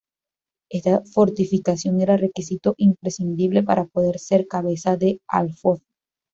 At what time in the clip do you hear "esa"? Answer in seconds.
0.71-1.03